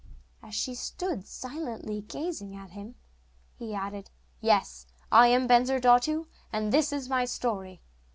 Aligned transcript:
And 0.41 0.49
as 0.49 0.55
she 0.55 0.73
stood 0.73 1.27
silently 1.27 2.01
gazing 2.01 2.55
at 2.55 2.71
him, 2.71 2.95
he 3.59 3.75
added: 3.75 4.09
'Yes, 4.39 4.87
I 5.11 5.27
am 5.27 5.45
Bensurdatu; 5.47 6.25
and 6.51 6.73
this 6.73 6.91
is 6.91 7.07
my 7.07 7.25
story. 7.25 7.83